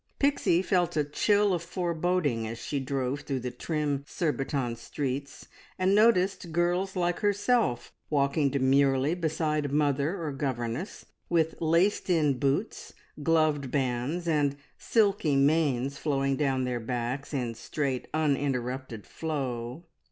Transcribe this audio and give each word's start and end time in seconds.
Pixie 0.17 0.63
felt 0.63 0.97
a 0.97 1.03
chill 1.03 1.53
of 1.53 1.61
foreboding 1.61 2.47
as 2.47 2.57
she 2.57 2.79
drove 2.79 3.19
through 3.19 3.41
the 3.41 3.51
trim 3.51 4.03
Surbiton 4.07 4.75
streets 4.75 5.47
and 5.77 5.93
noticed 5.93 6.51
girls 6.51 6.95
like 6.95 7.19
herself 7.19 7.93
walking 8.09 8.49
demurely 8.49 9.13
beside 9.13 9.71
mother 9.71 10.19
or 10.19 10.31
governess, 10.31 11.05
with 11.29 11.53
laced 11.59 12.09
in 12.09 12.39
boots, 12.39 12.95
gloved 13.21 13.69
bands, 13.69 14.27
and 14.27 14.57
silky 14.75 15.35
manes 15.35 15.99
flowing 15.99 16.35
down 16.35 16.63
their 16.63 16.79
backs 16.79 17.31
in 17.31 17.53
straight, 17.53 18.07
uninterrupted 18.11 19.05
flow. 19.05 19.85